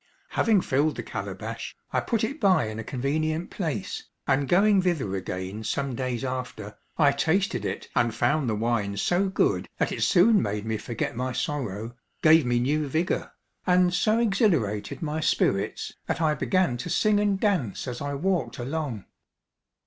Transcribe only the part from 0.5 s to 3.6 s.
filled the calabash, I put it by in a convenient